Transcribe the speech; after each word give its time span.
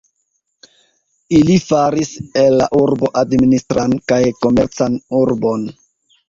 Ili 1.39 1.57
faris 1.65 2.13
el 2.45 2.57
la 2.61 2.69
urbo 2.85 3.11
administran 3.21 3.95
kaj 4.13 4.19
komercan 4.47 4.99
urbon. 5.21 5.71